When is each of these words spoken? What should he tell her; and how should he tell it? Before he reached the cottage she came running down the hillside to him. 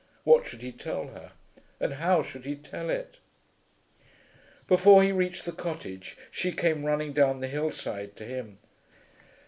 What 0.23 0.47
should 0.47 0.63
he 0.63 0.71
tell 0.71 1.09
her; 1.09 1.33
and 1.79 1.93
how 1.93 2.23
should 2.23 2.45
he 2.45 2.55
tell 2.55 2.89
it? 2.89 3.19
Before 4.67 5.03
he 5.03 5.11
reached 5.11 5.45
the 5.45 5.51
cottage 5.51 6.17
she 6.31 6.53
came 6.53 6.83
running 6.87 7.13
down 7.13 7.39
the 7.39 7.47
hillside 7.47 8.15
to 8.15 8.25
him. 8.25 8.57